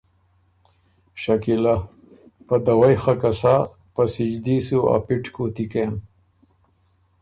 [1.21, 1.85] شکیلۀ ـــ
[2.47, 3.55] ”په دوَئ خه که سۀ
[3.93, 5.93] په سجدي سُو ا پِټ کُوتی کېم“